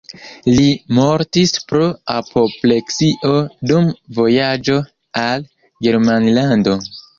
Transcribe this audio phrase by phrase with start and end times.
[0.51, 0.69] Li
[0.99, 3.37] mortis pro apopleksio
[3.73, 3.93] dum
[4.23, 4.81] vojaĝo
[5.27, 5.49] al
[5.89, 6.79] Germanlando.